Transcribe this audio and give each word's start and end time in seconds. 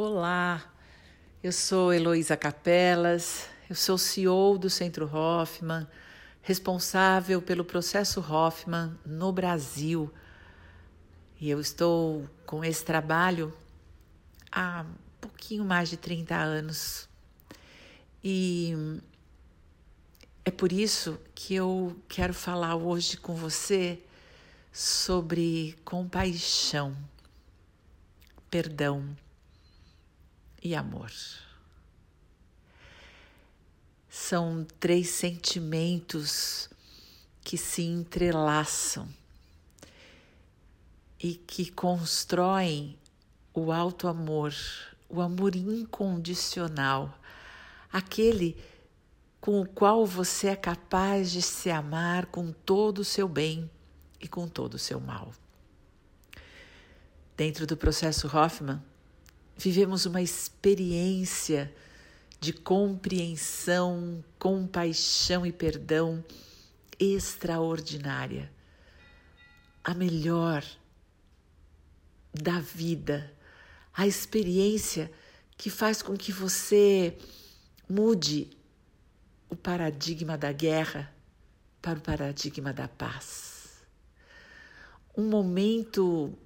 Olá, 0.00 0.64
eu 1.42 1.50
sou 1.50 1.92
Heloísa 1.92 2.36
Capelas, 2.36 3.48
eu 3.68 3.74
sou 3.74 3.98
CEO 3.98 4.56
do 4.56 4.70
Centro 4.70 5.12
Hoffman, 5.12 5.88
responsável 6.40 7.42
pelo 7.42 7.64
processo 7.64 8.20
Hoffman 8.20 8.96
no 9.04 9.32
Brasil. 9.32 10.08
E 11.40 11.50
eu 11.50 11.60
estou 11.60 12.30
com 12.46 12.64
esse 12.64 12.84
trabalho 12.84 13.52
há 14.52 14.86
um 14.88 15.20
pouquinho 15.20 15.64
mais 15.64 15.90
de 15.90 15.96
30 15.96 16.32
anos. 16.36 17.08
E 18.22 19.00
é 20.44 20.50
por 20.52 20.70
isso 20.70 21.18
que 21.34 21.56
eu 21.56 22.00
quero 22.08 22.32
falar 22.32 22.76
hoje 22.76 23.16
com 23.16 23.34
você 23.34 24.00
sobre 24.72 25.76
compaixão, 25.84 26.96
perdão 28.48 29.16
e 30.62 30.74
amor. 30.74 31.10
São 34.08 34.66
três 34.80 35.10
sentimentos 35.10 36.68
que 37.42 37.56
se 37.56 37.82
entrelaçam 37.82 39.08
e 41.20 41.34
que 41.34 41.70
constroem 41.70 42.98
o 43.54 43.72
alto 43.72 44.06
amor, 44.06 44.54
o 45.08 45.20
amor 45.20 45.56
incondicional, 45.56 47.18
aquele 47.92 48.56
com 49.40 49.60
o 49.60 49.66
qual 49.66 50.04
você 50.04 50.48
é 50.48 50.56
capaz 50.56 51.30
de 51.30 51.42
se 51.42 51.70
amar 51.70 52.26
com 52.26 52.52
todo 52.52 52.98
o 52.98 53.04
seu 53.04 53.28
bem 53.28 53.70
e 54.20 54.28
com 54.28 54.48
todo 54.48 54.74
o 54.74 54.78
seu 54.78 55.00
mal. 55.00 55.32
Dentro 57.36 57.66
do 57.66 57.76
processo 57.76 58.26
Hoffman, 58.26 58.82
vivemos 59.58 60.06
uma 60.06 60.22
experiência 60.22 61.74
de 62.40 62.52
compreensão, 62.52 64.24
compaixão 64.38 65.44
e 65.44 65.52
perdão 65.52 66.24
extraordinária. 66.98 68.52
A 69.82 69.92
melhor 69.94 70.64
da 72.32 72.60
vida, 72.60 73.34
a 73.92 74.06
experiência 74.06 75.10
que 75.56 75.70
faz 75.70 76.02
com 76.02 76.16
que 76.16 76.30
você 76.30 77.18
mude 77.88 78.48
o 79.50 79.56
paradigma 79.56 80.38
da 80.38 80.52
guerra 80.52 81.12
para 81.82 81.98
o 81.98 82.02
paradigma 82.02 82.72
da 82.72 82.86
paz. 82.86 83.82
Um 85.16 85.28
momento 85.28 86.38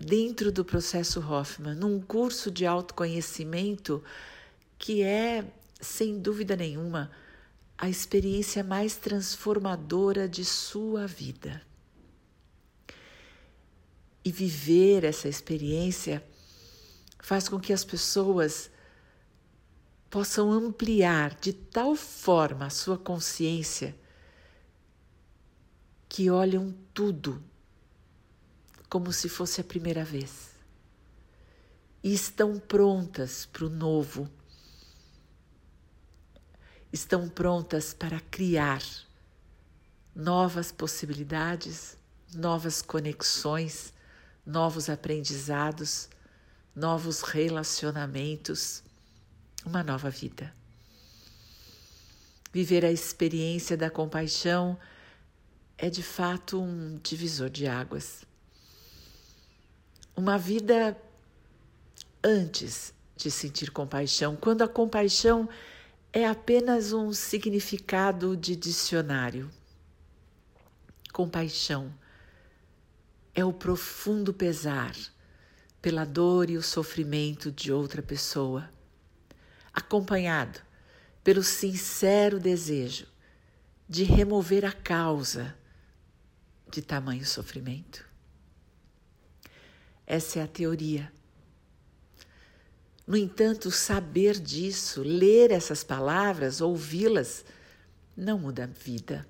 dentro 0.00 0.52
do 0.52 0.64
processo 0.64 1.20
Hoffman, 1.20 1.74
num 1.74 2.00
curso 2.00 2.50
de 2.50 2.64
autoconhecimento 2.64 4.02
que 4.78 5.02
é, 5.02 5.44
sem 5.80 6.18
dúvida 6.20 6.54
nenhuma, 6.54 7.10
a 7.76 7.88
experiência 7.88 8.62
mais 8.62 8.96
transformadora 8.96 10.28
de 10.28 10.44
sua 10.44 11.06
vida. 11.06 11.62
E 14.24 14.30
viver 14.30 15.04
essa 15.04 15.28
experiência 15.28 16.22
faz 17.20 17.48
com 17.48 17.58
que 17.58 17.72
as 17.72 17.84
pessoas 17.84 18.70
possam 20.08 20.50
ampliar 20.50 21.34
de 21.40 21.52
tal 21.52 21.94
forma 21.94 22.66
a 22.66 22.70
sua 22.70 22.96
consciência 22.96 23.94
que 26.08 26.30
olham 26.30 26.74
tudo 26.94 27.42
como 28.88 29.12
se 29.12 29.28
fosse 29.28 29.60
a 29.60 29.64
primeira 29.64 30.04
vez. 30.04 30.50
E 32.02 32.14
estão 32.14 32.58
prontas 32.58 33.46
para 33.46 33.66
o 33.66 33.68
novo. 33.68 34.28
Estão 36.92 37.28
prontas 37.28 37.92
para 37.92 38.18
criar 38.20 38.82
novas 40.14 40.72
possibilidades, 40.72 41.98
novas 42.34 42.80
conexões, 42.80 43.92
novos 44.44 44.88
aprendizados, 44.88 46.08
novos 46.74 47.20
relacionamentos, 47.20 48.82
uma 49.66 49.82
nova 49.82 50.08
vida. 50.08 50.54
Viver 52.50 52.84
a 52.84 52.90
experiência 52.90 53.76
da 53.76 53.90
compaixão 53.90 54.78
é 55.76 55.90
de 55.90 56.02
fato 56.02 56.60
um 56.60 56.98
divisor 57.02 57.50
de 57.50 57.66
águas 57.66 58.27
uma 60.18 60.36
vida 60.36 61.00
antes 62.22 62.92
de 63.16 63.30
sentir 63.30 63.70
compaixão, 63.70 64.34
quando 64.34 64.62
a 64.62 64.68
compaixão 64.68 65.48
é 66.12 66.26
apenas 66.26 66.92
um 66.92 67.12
significado 67.12 68.36
de 68.36 68.56
dicionário. 68.56 69.48
Compaixão 71.12 71.94
é 73.32 73.44
o 73.44 73.52
profundo 73.52 74.34
pesar 74.34 74.96
pela 75.80 76.04
dor 76.04 76.50
e 76.50 76.56
o 76.56 76.62
sofrimento 76.62 77.52
de 77.52 77.72
outra 77.72 78.02
pessoa, 78.02 78.68
acompanhado 79.72 80.60
pelo 81.22 81.44
sincero 81.44 82.40
desejo 82.40 83.06
de 83.88 84.02
remover 84.02 84.64
a 84.64 84.72
causa 84.72 85.56
de 86.68 86.82
tamanho 86.82 87.24
sofrimento. 87.24 88.07
Essa 90.10 90.38
é 90.38 90.42
a 90.42 90.48
teoria. 90.48 91.12
No 93.06 93.14
entanto, 93.14 93.70
saber 93.70 94.40
disso, 94.40 95.02
ler 95.02 95.50
essas 95.50 95.84
palavras, 95.84 96.62
ouvi-las, 96.62 97.44
não 98.16 98.38
muda 98.38 98.64
a 98.64 98.66
vida. 98.66 99.28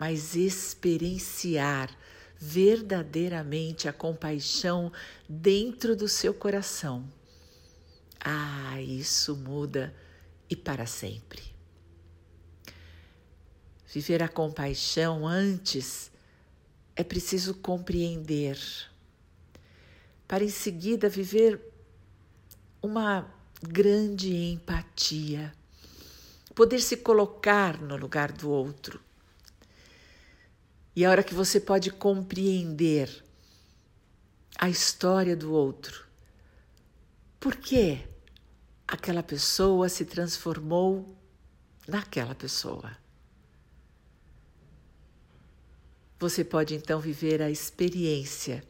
Mas 0.00 0.34
experienciar 0.34 1.96
verdadeiramente 2.36 3.88
a 3.88 3.92
compaixão 3.92 4.92
dentro 5.28 5.94
do 5.94 6.08
seu 6.08 6.34
coração. 6.34 7.08
Ah, 8.18 8.82
isso 8.82 9.36
muda 9.36 9.94
e 10.50 10.56
para 10.56 10.86
sempre. 10.86 11.54
Viver 13.86 14.24
a 14.24 14.28
compaixão 14.28 15.24
antes 15.24 16.10
é 16.96 17.04
preciso 17.04 17.54
compreender 17.54 18.58
para 20.26 20.44
em 20.44 20.48
seguida 20.48 21.08
viver 21.08 21.60
uma 22.82 23.30
grande 23.62 24.34
empatia, 24.34 25.52
poder 26.54 26.80
se 26.80 26.96
colocar 26.96 27.80
no 27.80 27.96
lugar 27.96 28.32
do 28.32 28.50
outro. 28.50 29.00
E 30.94 31.04
a 31.04 31.10
hora 31.10 31.22
que 31.22 31.34
você 31.34 31.60
pode 31.60 31.90
compreender 31.90 33.24
a 34.58 34.68
história 34.68 35.36
do 35.36 35.52
outro, 35.52 36.06
por 37.38 37.56
que 37.56 38.02
aquela 38.86 39.22
pessoa 39.22 39.88
se 39.88 40.04
transformou 40.04 41.16
naquela 41.86 42.34
pessoa. 42.34 42.96
Você 46.18 46.44
pode 46.44 46.74
então 46.74 47.00
viver 47.00 47.42
a 47.42 47.50
experiência 47.50 48.64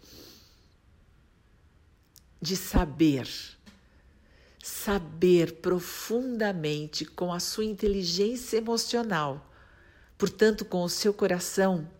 de 2.46 2.56
saber, 2.56 3.28
saber 4.62 5.54
profundamente 5.54 7.04
com 7.04 7.32
a 7.32 7.40
sua 7.40 7.64
inteligência 7.64 8.56
emocional, 8.56 9.52
portanto, 10.16 10.64
com 10.64 10.84
o 10.84 10.88
seu 10.88 11.12
coração, 11.12 11.90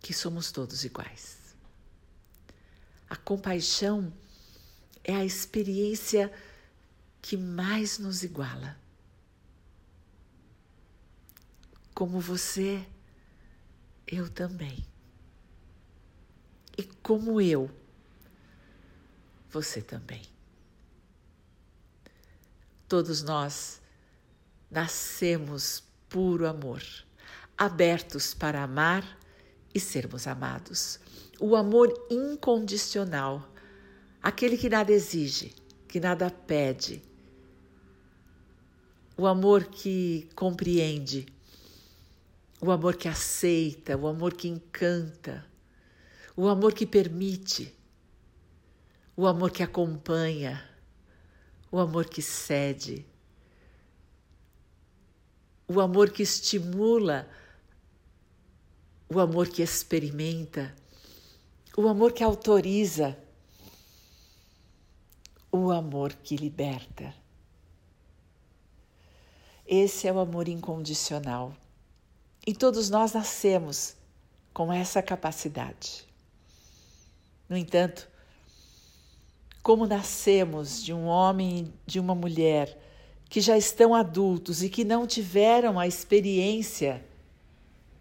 que 0.00 0.12
somos 0.12 0.50
todos 0.50 0.84
iguais. 0.84 1.38
A 3.08 3.14
compaixão 3.14 4.12
é 5.04 5.14
a 5.14 5.24
experiência 5.24 6.32
que 7.22 7.36
mais 7.36 7.96
nos 8.00 8.24
iguala. 8.24 8.76
Como 11.94 12.18
você, 12.18 12.84
eu 14.04 14.28
também. 14.28 14.84
E 16.76 16.82
como 16.82 17.40
eu, 17.40 17.70
você 19.50 19.80
também. 19.80 20.22
Todos 22.88 23.22
nós 23.22 23.80
nascemos 24.70 25.82
puro 26.08 26.46
amor, 26.46 26.82
abertos 27.56 28.34
para 28.34 28.62
amar 28.62 29.18
e 29.74 29.80
sermos 29.80 30.26
amados. 30.26 30.98
O 31.38 31.54
amor 31.54 31.92
incondicional, 32.10 33.52
aquele 34.22 34.56
que 34.56 34.68
nada 34.68 34.90
exige, 34.90 35.54
que 35.86 36.00
nada 36.00 36.30
pede. 36.30 37.02
O 39.16 39.26
amor 39.26 39.64
que 39.64 40.28
compreende, 40.34 41.26
o 42.60 42.70
amor 42.70 42.96
que 42.96 43.08
aceita, 43.08 43.96
o 43.96 44.06
amor 44.06 44.34
que 44.34 44.48
encanta, 44.48 45.44
o 46.36 46.48
amor 46.48 46.72
que 46.72 46.86
permite 46.86 47.77
o 49.18 49.26
amor 49.26 49.50
que 49.50 49.64
acompanha, 49.64 50.64
o 51.72 51.80
amor 51.80 52.08
que 52.08 52.22
cede, 52.22 53.04
o 55.66 55.80
amor 55.80 56.12
que 56.12 56.22
estimula, 56.22 57.28
o 59.08 59.18
amor 59.18 59.48
que 59.48 59.60
experimenta, 59.60 60.72
o 61.76 61.88
amor 61.88 62.12
que 62.12 62.22
autoriza, 62.22 63.18
o 65.50 65.72
amor 65.72 66.12
que 66.12 66.36
liberta. 66.36 67.12
Esse 69.66 70.06
é 70.06 70.12
o 70.12 70.20
amor 70.20 70.46
incondicional. 70.46 71.56
E 72.46 72.54
todos 72.54 72.88
nós 72.88 73.14
nascemos 73.14 73.96
com 74.54 74.72
essa 74.72 75.02
capacidade. 75.02 76.06
No 77.48 77.56
entanto, 77.56 78.08
como 79.68 79.86
nascemos 79.86 80.82
de 80.82 80.94
um 80.94 81.04
homem 81.04 81.58
e 81.58 81.90
de 81.90 82.00
uma 82.00 82.14
mulher 82.14 82.74
que 83.28 83.38
já 83.38 83.54
estão 83.54 83.94
adultos 83.94 84.62
e 84.62 84.70
que 84.70 84.82
não 84.82 85.06
tiveram 85.06 85.78
a 85.78 85.86
experiência 85.86 87.04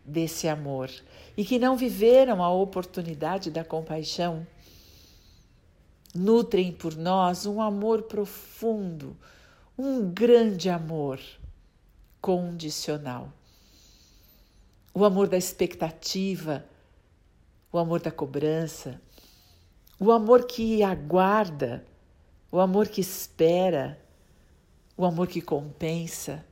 desse 0.06 0.48
amor 0.48 0.90
e 1.36 1.44
que 1.44 1.60
não 1.60 1.76
viveram 1.76 2.42
a 2.42 2.50
oportunidade 2.50 3.52
da 3.52 3.66
compaixão, 3.66 4.48
nutrem 6.16 6.72
por 6.72 6.96
nós 6.96 7.46
um 7.46 7.62
amor 7.62 8.04
profundo, 8.04 9.18
um 9.78 10.10
grande 10.10 10.70
amor 10.70 11.20
condicional. 12.22 13.30
O 14.94 15.04
amor 15.04 15.28
da 15.28 15.36
expectativa, 15.36 16.64
o 17.74 17.78
amor 17.78 18.00
da 18.00 18.10
cobrança, 18.10 19.02
o 20.00 20.12
amor 20.12 20.46
que 20.46 20.84
aguarda, 20.84 21.86
o 22.52 22.60
amor 22.60 22.88
que 22.88 23.02
espera, 23.02 24.00
o 24.96 25.06
amor 25.06 25.28
que 25.28 25.42
compensa, 25.42 26.46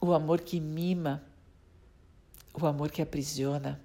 o 0.00 0.12
amor 0.12 0.40
que 0.40 0.60
mima, 0.60 1.22
o 2.54 2.66
amor 2.66 2.90
que 2.90 3.02
aprisiona. 3.02 3.80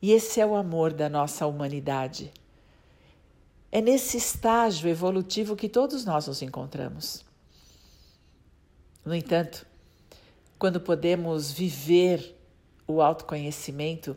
E 0.00 0.12
esse 0.12 0.40
é 0.40 0.46
o 0.46 0.54
amor 0.54 0.92
da 0.92 1.08
nossa 1.08 1.46
humanidade. 1.46 2.32
É 3.70 3.80
nesse 3.80 4.16
estágio 4.16 4.88
evolutivo 4.88 5.56
que 5.56 5.68
todos 5.68 6.04
nós 6.04 6.26
nos 6.26 6.42
encontramos. 6.42 7.24
No 9.04 9.14
entanto, 9.14 9.66
quando 10.58 10.80
podemos 10.80 11.50
viver 11.50 12.38
o 12.86 13.02
autoconhecimento, 13.02 14.16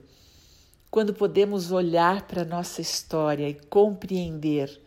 quando 0.89 1.13
podemos 1.13 1.71
olhar 1.71 2.27
para 2.27 2.41
a 2.41 2.45
nossa 2.45 2.81
história 2.81 3.47
e 3.47 3.53
compreender 3.53 4.81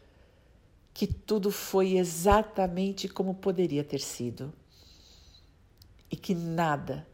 que 0.93 1.06
tudo 1.06 1.50
foi 1.50 1.97
exatamente 1.97 3.08
como 3.08 3.35
poderia 3.35 3.85
ter 3.85 4.00
sido 4.00 4.52
e 6.11 6.17
que 6.17 6.35
nada 6.35 7.06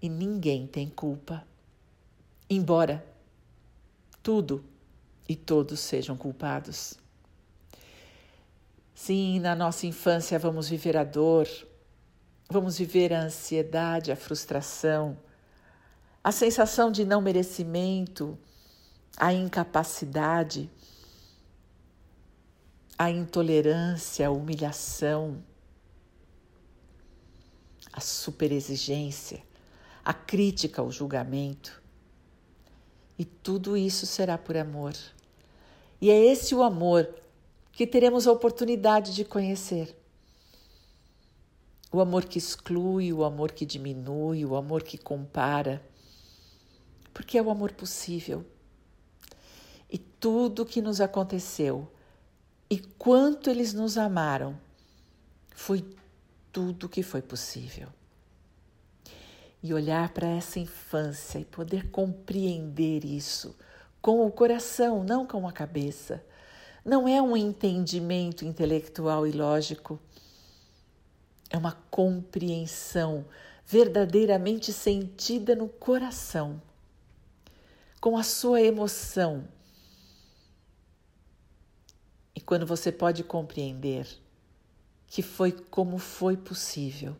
e 0.00 0.08
ninguém 0.08 0.66
tem 0.66 0.88
culpa, 0.88 1.46
embora 2.48 3.04
tudo 4.22 4.64
e 5.28 5.34
todos 5.34 5.80
sejam 5.80 6.16
culpados. 6.16 6.94
Sim, 8.94 9.40
na 9.40 9.54
nossa 9.54 9.86
infância 9.86 10.38
vamos 10.38 10.68
viver 10.68 10.96
a 10.96 11.04
dor, 11.04 11.48
Vamos 12.48 12.78
viver 12.78 13.12
a 13.12 13.22
ansiedade, 13.22 14.12
a 14.12 14.16
frustração, 14.16 15.16
a 16.24 16.32
sensação 16.32 16.90
de 16.90 17.04
não 17.04 17.20
merecimento, 17.20 18.38
a 19.14 19.30
incapacidade, 19.30 20.70
a 22.96 23.10
intolerância, 23.10 24.26
a 24.26 24.30
humilhação, 24.30 25.44
a 27.92 28.00
superexigência, 28.00 29.42
a 30.02 30.14
crítica, 30.14 30.82
o 30.82 30.90
julgamento. 30.90 31.82
E 33.18 33.24
tudo 33.26 33.76
isso 33.76 34.06
será 34.06 34.38
por 34.38 34.56
amor. 34.56 34.94
E 36.00 36.10
é 36.10 36.18
esse 36.18 36.54
o 36.54 36.62
amor 36.62 37.08
que 37.70 37.86
teremos 37.86 38.26
a 38.26 38.32
oportunidade 38.32 39.14
de 39.14 39.24
conhecer 39.24 39.94
o 41.94 42.00
amor 42.00 42.24
que 42.24 42.38
exclui, 42.38 43.12
o 43.12 43.22
amor 43.22 43.52
que 43.52 43.64
diminui, 43.64 44.44
o 44.44 44.56
amor 44.56 44.82
que 44.82 44.98
compara, 44.98 45.80
porque 47.14 47.38
é 47.38 47.42
o 47.42 47.48
amor 47.48 47.72
possível. 47.72 48.44
E 49.88 49.96
tudo 49.96 50.66
que 50.66 50.82
nos 50.82 51.00
aconteceu 51.00 51.90
e 52.68 52.78
quanto 52.78 53.48
eles 53.48 53.72
nos 53.72 53.96
amaram 53.96 54.58
foi 55.54 55.84
tudo 56.52 56.88
que 56.88 57.02
foi 57.02 57.22
possível. 57.22 57.88
E 59.62 59.72
olhar 59.72 60.10
para 60.10 60.26
essa 60.26 60.58
infância 60.58 61.38
e 61.38 61.44
poder 61.44 61.88
compreender 61.90 63.04
isso 63.04 63.56
com 64.02 64.26
o 64.26 64.30
coração, 64.30 65.02
não 65.02 65.26
com 65.26 65.48
a 65.48 65.52
cabeça, 65.52 66.22
não 66.84 67.08
é 67.08 67.22
um 67.22 67.34
entendimento 67.36 68.44
intelectual 68.44 69.26
e 69.26 69.32
lógico 69.32 69.98
é 71.48 71.56
uma 71.56 71.72
compreensão 71.90 73.24
verdadeiramente 73.64 74.72
sentida 74.72 75.54
no 75.54 75.68
coração, 75.68 76.60
com 78.04 78.18
a 78.18 78.22
sua 78.22 78.60
emoção. 78.60 79.48
E 82.34 82.40
quando 82.42 82.66
você 82.66 82.92
pode 82.92 83.24
compreender 83.24 84.06
que 85.06 85.22
foi 85.22 85.50
como 85.50 85.96
foi 85.96 86.36
possível, 86.36 87.16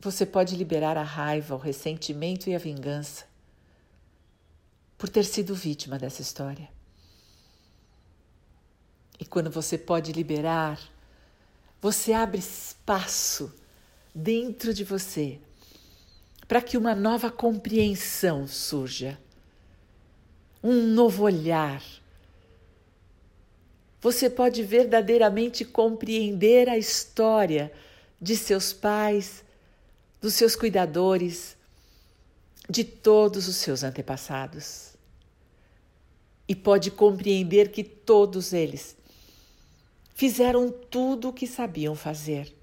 você 0.00 0.24
pode 0.24 0.56
liberar 0.56 0.96
a 0.96 1.02
raiva, 1.02 1.54
o 1.54 1.58
ressentimento 1.58 2.48
e 2.48 2.54
a 2.54 2.58
vingança 2.58 3.26
por 4.96 5.10
ter 5.10 5.24
sido 5.24 5.54
vítima 5.54 5.98
dessa 5.98 6.22
história. 6.22 6.70
E 9.20 9.26
quando 9.26 9.50
você 9.50 9.76
pode 9.76 10.10
liberar 10.10 10.80
você 11.82 12.14
abre 12.14 12.38
espaço 12.38 13.54
dentro 14.14 14.72
de 14.72 14.84
você 14.84 15.38
para 16.46 16.60
que 16.60 16.76
uma 16.76 16.94
nova 16.94 17.30
compreensão 17.30 18.46
surja, 18.46 19.18
um 20.62 20.82
novo 20.82 21.24
olhar. 21.24 21.82
Você 24.00 24.28
pode 24.28 24.62
verdadeiramente 24.62 25.64
compreender 25.64 26.68
a 26.68 26.76
história 26.76 27.72
de 28.20 28.36
seus 28.36 28.72
pais, 28.72 29.42
dos 30.20 30.34
seus 30.34 30.54
cuidadores, 30.54 31.56
de 32.68 32.84
todos 32.84 33.48
os 33.48 33.56
seus 33.56 33.82
antepassados. 33.82 34.94
E 36.46 36.54
pode 36.54 36.90
compreender 36.90 37.70
que 37.70 37.82
todos 37.82 38.52
eles 38.52 38.96
fizeram 40.14 40.70
tudo 40.70 41.28
o 41.28 41.32
que 41.32 41.46
sabiam 41.46 41.94
fazer. 41.94 42.54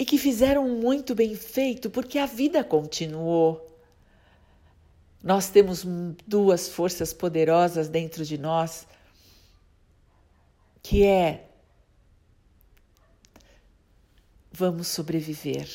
E 0.00 0.04
que 0.06 0.16
fizeram 0.16 0.66
muito 0.66 1.14
bem 1.14 1.34
feito, 1.34 1.90
porque 1.90 2.18
a 2.18 2.24
vida 2.24 2.64
continuou. 2.64 3.70
Nós 5.22 5.50
temos 5.50 5.84
duas 6.26 6.70
forças 6.70 7.12
poderosas 7.12 7.86
dentro 7.86 8.24
de 8.24 8.38
nós, 8.38 8.86
que 10.82 11.04
é 11.04 11.50
vamos 14.50 14.88
sobreviver. 14.88 15.68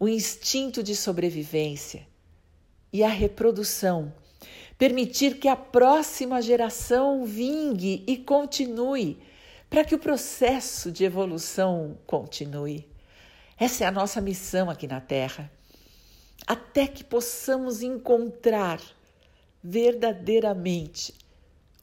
O 0.00 0.08
instinto 0.08 0.82
de 0.82 0.96
sobrevivência 0.96 2.08
e 2.90 3.04
a 3.04 3.10
reprodução 3.10 4.10
permitir 4.78 5.38
que 5.38 5.48
a 5.48 5.54
próxima 5.54 6.40
geração 6.40 7.26
vingue 7.26 8.04
e 8.06 8.16
continue, 8.16 9.18
para 9.68 9.84
que 9.84 9.94
o 9.94 9.98
processo 9.98 10.90
de 10.90 11.04
evolução 11.04 11.98
continue. 12.06 12.90
Essa 13.62 13.84
é 13.84 13.86
a 13.86 13.92
nossa 13.92 14.20
missão 14.20 14.68
aqui 14.68 14.88
na 14.88 15.00
Terra, 15.00 15.48
até 16.44 16.84
que 16.84 17.04
possamos 17.04 17.80
encontrar 17.80 18.80
verdadeiramente 19.62 21.14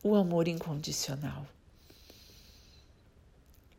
o 0.03 0.13
amor 0.13 0.50
incondicional. 0.50 1.48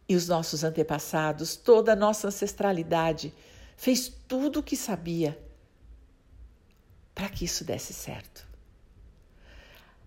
E 0.08 0.16
os 0.16 0.26
nossos 0.26 0.64
antepassados, 0.64 1.56
toda 1.56 1.92
a 1.92 1.94
nossa 1.94 2.28
ancestralidade, 2.28 3.34
fez 3.76 4.10
tudo 4.26 4.60
o 4.60 4.62
que 4.62 4.78
sabia 4.78 5.38
para 7.14 7.28
que 7.28 7.44
isso 7.44 7.66
desse 7.66 7.92
certo. 7.92 8.48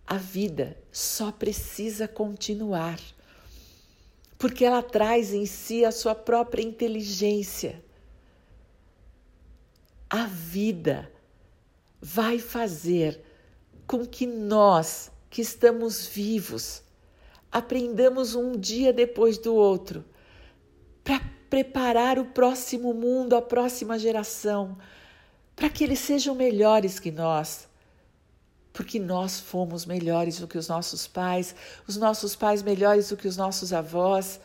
A 0.07 0.17
vida 0.17 0.75
só 0.91 1.31
precisa 1.31 2.07
continuar, 2.07 2.99
porque 4.43 4.65
ela 4.65 4.83
traz 4.83 5.33
em 5.33 5.45
si 5.45 5.85
a 5.85 5.91
sua 5.93 6.13
própria 6.13 6.61
inteligência. 6.61 7.81
A 10.09 10.25
vida 10.25 11.09
vai 12.01 12.39
fazer 12.39 13.21
com 13.87 14.05
que 14.05 14.27
nós, 14.27 15.09
que 15.29 15.41
estamos 15.41 16.05
vivos, 16.05 16.83
aprendamos 17.49 18.35
um 18.35 18.51
dia 18.59 18.91
depois 18.91 19.37
do 19.37 19.55
outro 19.55 20.03
para 21.05 21.21
preparar 21.49 22.19
o 22.19 22.25
próximo 22.25 22.93
mundo, 22.93 23.37
a 23.37 23.41
próxima 23.41 23.97
geração, 23.97 24.77
para 25.55 25.69
que 25.69 25.85
eles 25.85 25.99
sejam 25.99 26.35
melhores 26.35 26.99
que 26.99 27.11
nós. 27.11 27.65
Porque 28.73 28.99
nós 28.99 29.39
fomos 29.39 29.85
melhores 29.85 30.39
do 30.39 30.47
que 30.47 30.57
os 30.57 30.67
nossos 30.67 31.07
pais, 31.07 31.55
os 31.87 31.95
nossos 31.95 32.35
pais 32.35 32.61
melhores 32.61 33.09
do 33.09 33.15
que 33.15 33.27
os 33.27 33.37
nossos 33.37 33.71
avós. 33.71 34.41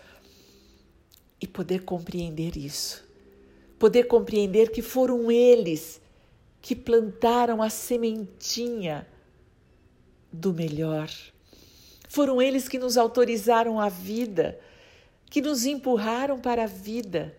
E 1.41 1.47
poder 1.47 1.85
compreender 1.85 2.57
isso. 2.57 3.03
Poder 3.79 4.05
compreender 4.05 4.71
que 4.71 4.83
foram 4.83 5.31
eles 5.33 6.01
que 6.61 6.75
plantaram 6.75 7.63
a 7.63 7.71
sementinha 7.71 9.07
do 10.33 10.53
melhor. 10.53 11.11
Foram 12.09 12.41
eles 12.41 12.69
que 12.69 12.79
nos 12.79 12.97
autorizaram 12.97 13.81
a 13.81 13.89
vida, 13.89 14.59
que 15.27 15.41
nos 15.41 15.65
empurraram 15.65 16.41
para 16.41 16.65
a 16.65 16.67
vida 16.67 17.37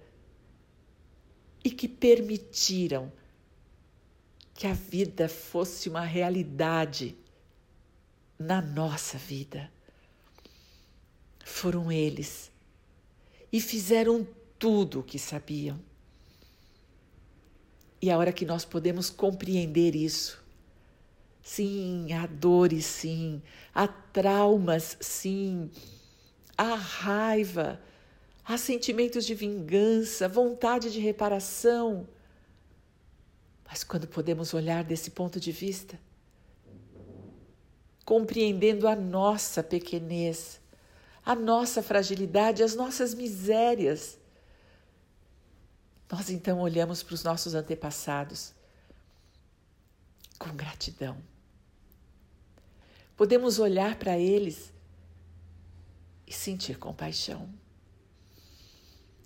e 1.64 1.70
que 1.70 1.88
permitiram 1.88 3.12
que 4.60 4.68
a 4.68 4.74
vida 4.74 5.30
fosse 5.30 5.88
uma 5.88 6.04
realidade 6.04 7.16
na 8.38 8.62
nossa 8.62 9.18
vida. 9.18 9.72
Foram 11.46 11.90
eles 11.90 12.52
e 13.54 13.62
fizeram 13.62 14.28
tudo 14.60 15.00
o 15.00 15.04
que 15.04 15.18
sabiam. 15.18 15.80
E 18.02 18.12
a 18.12 18.18
hora 18.18 18.34
que 18.34 18.46
nós 18.46 18.66
podemos 18.66 19.10
compreender 19.10 19.96
isso, 19.96 20.44
sim, 21.42 22.12
há 22.12 22.28
dores, 22.28 22.86
sim, 22.86 23.42
há 23.74 23.88
traumas, 23.88 24.98
sim, 25.00 25.72
há 26.58 26.76
raiva, 26.76 27.82
há 28.44 28.58
sentimentos 28.58 29.26
de 29.26 29.34
vingança, 29.34 30.28
vontade 30.28 30.92
de 30.92 31.00
reparação. 31.00 32.06
Mas 33.70 33.84
quando 33.84 34.08
podemos 34.08 34.56
olhar 34.56 34.84
desse 34.84 35.12
ponto 35.12 35.40
de 35.40 35.52
vista, 35.52 36.00
compreendendo 38.04 38.88
a 38.88 38.96
nossa 38.96 39.62
pequenez, 39.62 40.60
a 41.24 41.36
nossa 41.36 41.84
fragilidade, 41.84 42.64
as 42.64 42.74
nossas 42.74 43.14
misérias, 43.14 44.18
nós 46.12 46.32
então 46.32 46.60
olhamos 46.60 47.04
para 47.04 47.14
os 47.14 47.24
nossos 47.24 47.54
antepassados 47.54 48.56
com 50.40 50.50
gratidão. 50.56 51.22
Podemos 53.16 53.60
olhar 53.60 54.00
para 54.00 54.18
eles 54.18 54.74
e 56.26 56.34
sentir 56.34 56.80
compaixão. 56.80 57.48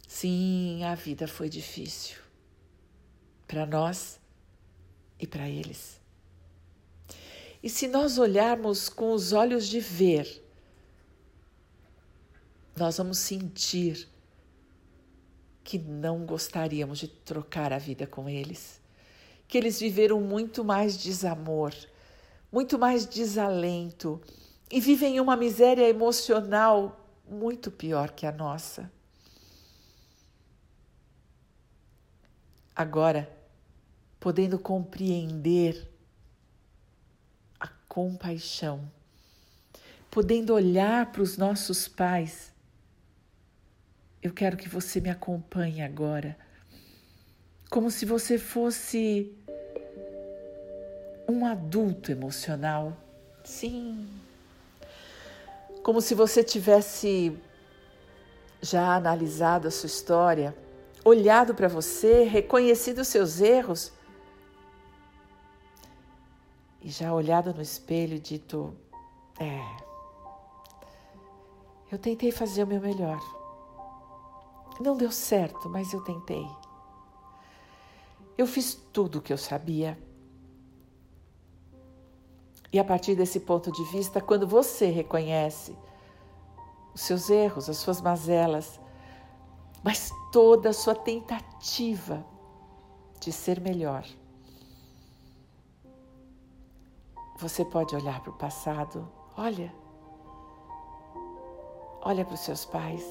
Sim, 0.06 0.84
a 0.84 0.96
vida 0.96 1.28
foi 1.28 1.48
difícil 1.48 2.18
para 3.48 3.66
nós 3.66 4.20
e 5.24 5.28
para 5.28 5.50
eles. 5.50 6.00
E 7.62 7.70
se 7.70 7.88
nós 7.88 8.18
olharmos 8.18 8.90
com 8.90 9.14
os 9.14 9.32
olhos 9.32 9.68
de 9.68 9.80
ver, 9.80 10.44
nós 12.76 12.98
vamos 12.98 13.20
sentir 13.20 14.08
que 15.64 15.80
não 15.80 16.26
gostaríamos 16.26 17.00
de 17.00 17.08
trocar 17.08 17.72
a 17.72 17.78
vida 17.78 18.06
com 18.06 18.28
eles, 18.28 18.82
que 19.48 19.58
eles 19.58 19.80
viveram 19.80 20.20
muito 20.20 20.64
mais 20.64 20.98
desamor, 20.98 21.74
muito 22.52 22.78
mais 22.78 23.06
desalento 23.06 24.22
e 24.70 24.82
vivem 24.82 25.22
uma 25.22 25.38
miséria 25.38 25.88
emocional 25.88 27.00
muito 27.30 27.72
pior 27.72 28.12
que 28.12 28.26
a 28.26 28.32
nossa. 28.32 28.92
Agora, 32.76 33.32
podendo 34.24 34.58
compreender 34.58 35.86
a 37.60 37.68
compaixão, 37.90 38.90
podendo 40.10 40.54
olhar 40.54 41.12
para 41.12 41.22
os 41.22 41.36
nossos 41.36 41.90
pais 41.90 42.54
eu 44.22 44.32
quero 44.32 44.56
que 44.56 44.70
você 44.70 45.02
me 45.02 45.10
acompanhe 45.10 45.82
agora, 45.82 46.38
como 47.70 47.92
se 47.92 48.06
você 48.06 48.38
fosse 48.38 49.36
um 51.28 51.46
adulto 51.46 52.10
emocional. 52.10 52.96
Sim. 53.44 54.08
Como 55.84 56.00
se 56.00 56.16
você 56.16 56.42
tivesse 56.42 57.38
já 58.62 58.96
analisado 58.96 59.68
a 59.68 59.72
sua 59.72 59.88
história, 59.88 60.56
olhado 61.04 61.54
para 61.54 61.68
você, 61.68 62.24
reconhecido 62.24 63.00
os 63.00 63.10
seus 63.10 63.42
erros 63.42 63.92
e 66.84 66.90
já 66.90 67.14
olhado 67.14 67.54
no 67.54 67.62
espelho 67.62 68.20
dito: 68.20 68.76
É, 69.40 69.62
eu 71.92 71.98
tentei 71.98 72.32
fazer 72.32 72.64
o 72.64 72.68
meu 72.68 72.82
melhor. 72.82 73.20
Não 74.80 74.98
deu 74.98 75.12
certo, 75.12 75.70
mas 75.70 75.94
eu 75.94 76.04
tentei. 76.04 76.46
Eu 78.38 78.48
fiz 78.48 78.74
tudo 78.92 79.20
o 79.20 79.22
que 79.22 79.32
eu 79.32 79.38
sabia. 79.38 79.98
E 82.72 82.80
a 82.80 82.84
partir 82.84 83.16
desse 83.16 83.40
ponto 83.40 83.72
de 83.72 83.84
vista, 83.92 84.20
quando 84.20 84.48
você 84.48 84.88
reconhece 84.88 85.78
os 86.94 87.02
seus 87.02 87.30
erros, 87.30 87.70
as 87.70 87.78
suas 87.78 88.02
mazelas, 88.02 88.80
mas 89.84 90.12
toda 90.32 90.70
a 90.70 90.74
sua 90.74 90.96
tentativa 90.96 92.26
de 93.20 93.32
ser 93.32 93.62
melhor, 93.62 94.04
você 97.44 97.66
pode 97.66 97.94
olhar 97.94 98.22
para 98.22 98.30
o 98.30 98.34
passado, 98.34 99.06
olha, 99.38 99.70
olha 102.02 102.24
para 102.24 102.36
os 102.36 102.40
seus 102.40 102.64
pais. 102.64 103.06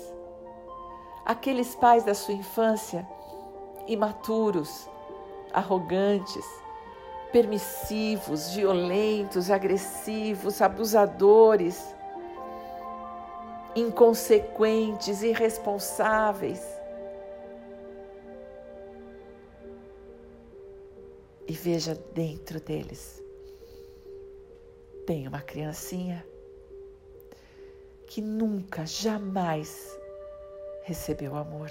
Aqueles 1.26 1.74
pais 1.74 2.02
da 2.02 2.14
sua 2.14 2.32
infância 2.32 3.06
imaturos, 3.86 4.88
arrogantes, 5.52 6.46
permissivos, 7.30 8.54
violentos, 8.54 9.50
agressivos, 9.50 10.62
abusadores, 10.62 11.94
inconsequentes, 13.76 15.22
irresponsáveis. 15.22 16.62
E 21.46 21.52
veja 21.52 21.94
dentro 22.14 22.58
deles 22.58 23.22
tem 25.06 25.26
uma 25.26 25.40
criancinha 25.40 26.24
que 28.06 28.20
nunca, 28.20 28.84
jamais 28.84 29.98
recebeu 30.84 31.34
amor 31.36 31.70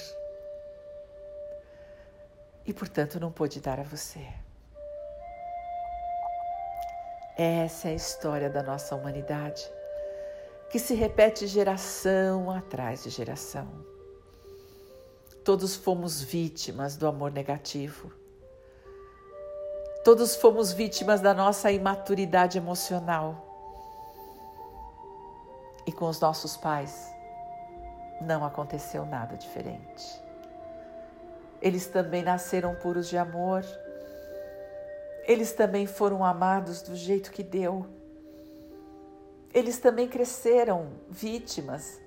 e, 2.65 2.73
portanto, 2.73 3.19
não 3.19 3.31
pôde 3.31 3.59
dar 3.59 3.79
a 3.79 3.83
você. 3.83 4.25
Essa 7.37 7.89
é 7.89 7.91
a 7.91 7.95
história 7.95 8.49
da 8.49 8.61
nossa 8.61 8.95
humanidade, 8.95 9.63
que 10.69 10.77
se 10.77 10.93
repete 10.93 11.47
geração 11.47 12.51
atrás 12.51 13.03
de 13.03 13.09
geração. 13.09 13.67
Todos 15.43 15.75
fomos 15.75 16.21
vítimas 16.21 16.95
do 16.95 17.07
amor 17.07 17.31
negativo. 17.31 18.20
Todos 20.03 20.35
fomos 20.35 20.71
vítimas 20.71 21.21
da 21.21 21.31
nossa 21.31 21.71
imaturidade 21.71 22.57
emocional. 22.57 23.45
E 25.85 25.91
com 25.91 26.07
os 26.09 26.19
nossos 26.19 26.57
pais, 26.57 27.07
não 28.19 28.43
aconteceu 28.43 29.05
nada 29.05 29.37
diferente. 29.37 30.19
Eles 31.61 31.85
também 31.85 32.23
nasceram 32.23 32.73
puros 32.73 33.07
de 33.07 33.15
amor. 33.15 33.63
Eles 35.27 35.53
também 35.53 35.85
foram 35.85 36.25
amados 36.25 36.81
do 36.81 36.95
jeito 36.95 37.31
que 37.31 37.43
deu. 37.43 37.85
Eles 39.53 39.77
também 39.77 40.07
cresceram 40.07 40.93
vítimas, 41.07 42.01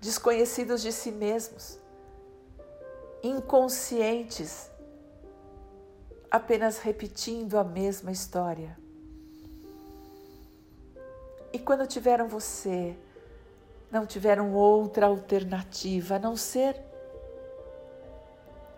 desconhecidos 0.00 0.82
de 0.82 0.90
si 0.90 1.12
mesmos, 1.12 1.78
inconscientes, 3.22 4.71
apenas 6.32 6.78
repetindo 6.78 7.58
a 7.58 7.62
mesma 7.62 8.10
história. 8.10 8.74
E 11.52 11.58
quando 11.58 11.86
tiveram 11.86 12.26
você, 12.26 12.96
não 13.90 14.06
tiveram 14.06 14.54
outra 14.54 15.04
alternativa 15.04 16.16
a 16.16 16.18
não 16.18 16.34
ser 16.34 16.80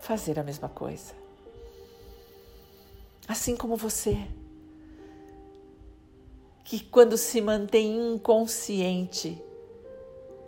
fazer 0.01 0.37
a 0.37 0.43
mesma 0.43 0.67
coisa. 0.67 1.13
Assim 3.25 3.55
como 3.55 3.77
você. 3.77 4.17
que, 6.65 6.79
quando 6.79 7.15
se 7.15 7.39
mantém 7.39 8.15
inconsciente, 8.15 9.41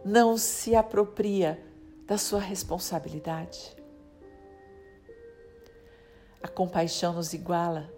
não 0.03 0.35
se 0.35 0.75
apropria 0.75 1.63
da 2.07 2.17
sua 2.17 2.39
responsabilidade. 2.39 3.77
A 6.41 6.47
compaixão 6.47 7.13
nos 7.13 7.33
iguala 7.33 7.91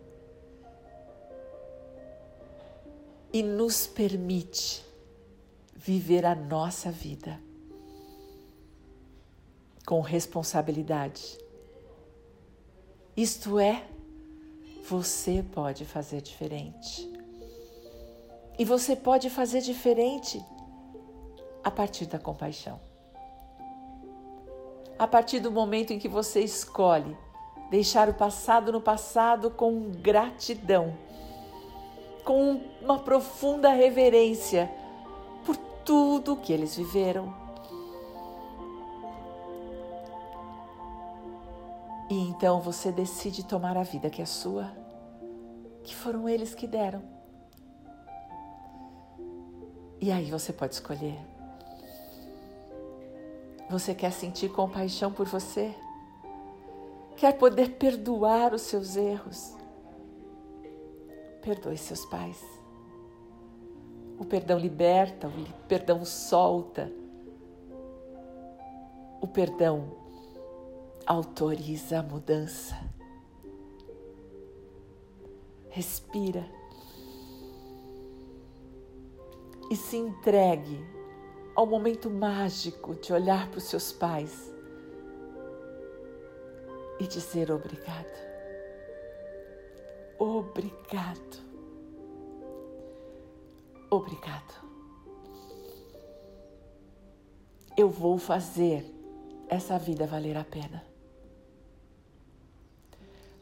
e 3.32 3.44
nos 3.44 3.86
permite 3.86 4.84
viver 5.76 6.26
a 6.26 6.36
nossa 6.36 6.92
vida 6.92 7.40
com 9.86 10.02
responsabilidade. 10.02 11.38
Isto 13.16 13.60
é, 13.60 13.86
você 14.88 15.44
pode 15.44 15.86
fazer 15.86 16.22
diferente. 16.22 17.10
E 18.58 18.66
você 18.66 18.96
pode 18.96 19.30
fazer 19.30 19.62
diferente 19.62 20.44
a 21.64 21.72
partir 21.72 22.06
da 22.06 22.20
compaixão. 22.20 22.80
A 24.98 25.08
partir 25.08 25.40
do 25.40 25.52
momento 25.52 25.92
em 25.92 26.00
que 26.00 26.08
você 26.08 26.42
escolhe 26.42 27.18
deixar 27.70 28.10
o 28.10 28.14
passado 28.14 28.72
no 28.72 28.82
passado 28.82 29.50
com 29.52 29.92
gratidão, 29.92 30.98
com 32.24 32.62
uma 32.82 33.00
profunda 33.00 33.70
reverência 33.70 34.70
por 35.46 35.56
tudo 35.86 36.36
que 36.36 36.52
eles 36.52 36.76
viveram. 36.76 37.34
E 42.10 42.16
então 42.28 42.60
você 42.60 42.92
decide 42.92 43.46
tomar 43.46 43.78
a 43.78 43.84
vida 43.84 44.10
que 44.10 44.22
é 44.22 44.26
sua, 44.26 44.72
que 45.84 45.96
foram 45.96 46.28
eles 46.28 46.56
que 46.56 46.66
deram. 46.66 47.04
E 50.02 50.12
aí 50.12 50.32
você 50.32 50.52
pode 50.52 50.74
escolher 50.74 51.20
você 53.70 53.94
quer 53.94 54.12
sentir 54.12 54.50
compaixão 54.50 55.12
por 55.12 55.28
você? 55.28 55.76
Quer 57.20 57.38
poder 57.38 57.72
perdoar 57.72 58.54
os 58.54 58.62
seus 58.62 58.96
erros? 58.96 59.54
Perdoe 61.42 61.78
seus 61.78 62.06
pais. 62.06 62.42
O 64.18 64.24
perdão 64.24 64.58
liberta, 64.58 65.28
o 65.28 65.68
perdão 65.68 66.06
solta. 66.06 66.90
O 69.20 69.28
perdão 69.28 69.98
autoriza 71.06 72.00
a 72.00 72.04
mudança. 72.04 72.80
Respira 75.68 76.50
e 79.70 79.76
se 79.76 79.98
entregue 79.98 80.80
ao 81.54 81.66
momento 81.66 82.10
mágico 82.10 82.96
de 82.96 83.12
olhar 83.12 83.50
para 83.50 83.58
os 83.58 83.66
seus 83.66 83.92
pais 83.92 84.58
e 87.00 87.08
dizer 87.08 87.52
obrigado. 87.52 88.30
Obrigado. 90.18 91.50
Obrigado. 93.90 94.54
Eu 97.78 97.90
vou 97.90 98.18
fazer 98.18 98.86
essa 99.48 99.80
vida 99.80 100.06
valer 100.06 100.36
a 100.36 100.44
pena. 100.44 100.84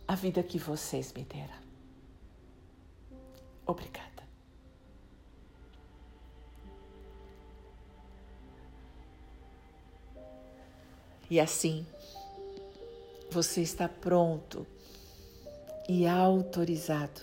A 0.07 0.15
vida 0.15 0.43
que 0.43 0.59
vocês 0.59 1.11
me 1.11 1.23
deram. 1.23 1.57
Obrigada. 3.65 4.07
E 11.29 11.39
assim, 11.39 11.85
você 13.37 13.61
está 13.61 13.87
pronto 13.87 14.65
e 15.87 16.07
autorizado 16.07 17.21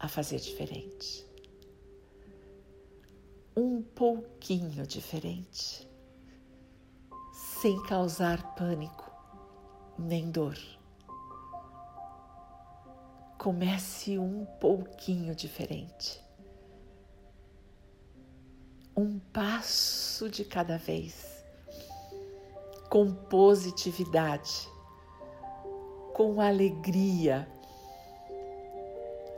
a 0.00 0.08
fazer 0.08 0.38
diferente. 0.38 1.26
Um 3.54 3.82
pouquinho 3.82 4.86
diferente, 4.86 5.86
sem 7.60 7.82
causar 7.82 8.54
pânico 8.54 9.12
nem 9.98 10.30
dor. 10.30 10.56
Comece 13.36 14.18
um 14.18 14.46
pouquinho 14.58 15.34
diferente. 15.34 16.18
Um 18.96 19.18
passo 19.18 20.30
de 20.30 20.46
cada 20.46 20.78
vez 20.78 21.38
com 22.88 23.12
positividade, 23.12 24.68
com 26.18 26.40
alegria, 26.40 27.48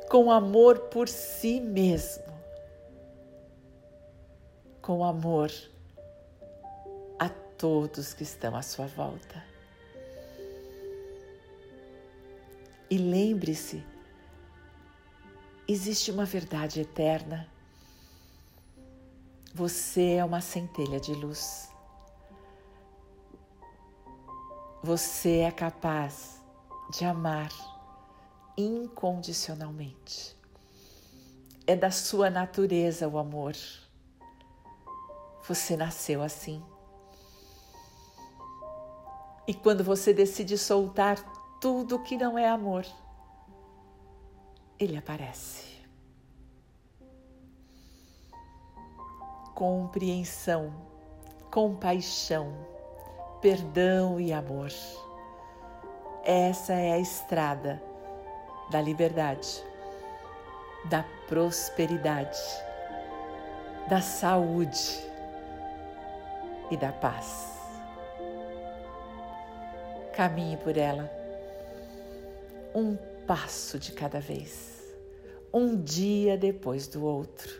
com 0.09 0.33
amor 0.33 0.79
por 0.88 1.11
si 1.11 1.61
mesmo, 1.61 2.25
com 4.81 5.05
amor 5.05 5.53
a 7.19 7.29
todos 7.29 8.14
que 8.14 8.23
estão 8.23 8.57
à 8.57 8.62
sua 8.62 8.87
volta. 8.87 9.45
E 12.88 12.97
lembre-se, 12.97 13.85
existe 15.69 16.11
uma 16.11 16.25
verdade 16.25 16.81
eterna. 16.81 17.47
Você 19.53 20.12
é 20.12 20.25
uma 20.25 20.40
centelha 20.40 20.99
de 20.99 21.12
luz. 21.12 21.69
Você 24.83 25.40
é 25.40 25.51
capaz 25.51 26.39
de 26.90 27.05
amar 27.05 27.50
incondicionalmente. 28.57 30.37
É 31.66 31.76
da 31.76 31.90
sua 31.90 32.29
natureza 32.29 33.09
o 33.09 33.16
amor. 33.16 33.55
Você 35.46 35.76
nasceu 35.76 36.22
assim. 36.22 36.62
E 39.46 39.55
quando 39.55 39.85
você 39.85 40.12
decide 40.12 40.59
soltar 40.59 41.18
tudo 41.61 42.03
que 42.03 42.16
não 42.16 42.37
é 42.38 42.48
amor, 42.48 42.85
ele 44.79 44.96
aparece. 44.96 45.70
Compreensão, 49.55 50.72
compaixão, 51.50 52.53
perdão 53.40 54.20
e 54.20 54.33
amor. 54.33 54.70
Essa 56.24 56.74
é 56.74 56.92
a 56.92 56.98
estrada 56.98 57.83
da 58.70 58.80
liberdade, 58.80 59.64
da 60.85 61.04
prosperidade, 61.26 62.38
da 63.88 64.00
saúde 64.00 65.00
e 66.70 66.76
da 66.76 66.92
paz. 66.92 67.59
Caminhe 70.12 70.56
por 70.59 70.76
ela, 70.76 71.11
um 72.74 72.96
passo 73.26 73.78
de 73.78 73.92
cada 73.92 74.20
vez, 74.20 74.94
um 75.52 75.80
dia 75.80 76.37
depois 76.37 76.87
do 76.87 77.04
outro, 77.04 77.50